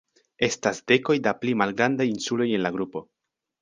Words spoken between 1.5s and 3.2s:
malgrandaj insuloj en la grupo.